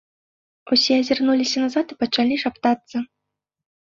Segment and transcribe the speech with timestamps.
[0.75, 2.97] Усе азірнуліся назад і пачалі шаптацца.